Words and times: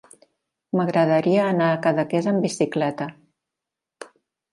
M'agradaria 0.77 1.43
anar 1.49 1.67
a 1.73 1.75
Cadaqués 1.83 2.29
amb 2.31 2.47
bicicleta. 2.47 3.09